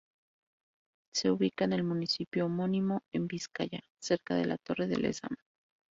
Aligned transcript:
Se 1.13 1.29
ubica 1.29 1.63
en 1.65 1.73
el 1.73 1.83
municipio 1.83 2.47
homónimo, 2.47 3.03
en 3.13 3.27
Vizcaya, 3.27 3.81
cerca 4.01 4.33
de 4.33 4.45
la 4.45 4.57
torre 4.57 4.87
de 4.87 4.95
Lezama. 4.97 5.37